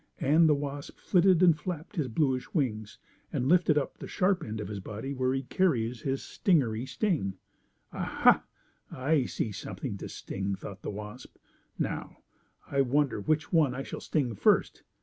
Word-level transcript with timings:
And 0.19 0.49
the 0.49 0.55
wasp 0.55 0.97
flitted 0.97 1.43
and 1.43 1.55
flapped 1.55 1.95
his 1.95 2.07
bluish 2.07 2.55
wings 2.55 2.97
and 3.31 3.47
lifted 3.47 3.77
up 3.77 3.99
the 3.99 4.07
sharp 4.07 4.43
end 4.43 4.59
of 4.59 4.67
his 4.67 4.79
body 4.79 5.13
where 5.13 5.31
be 5.31 5.43
carries 5.43 6.01
his 6.01 6.23
stingery 6.23 6.87
sting. 6.87 7.35
"Ah, 7.93 8.17
ha! 8.19 8.43
I 8.89 9.25
see 9.25 9.51
something 9.51 9.97
to 9.97 10.09
sting!" 10.09 10.55
thought 10.55 10.81
the 10.81 10.89
wasp. 10.89 11.37
"Now, 11.77 12.17
I 12.65 12.81
wonder 12.81 13.21
which 13.21 13.53
one 13.53 13.75
I 13.75 13.83
shall 13.83 14.01
sting 14.01 14.33
first? 14.33 14.81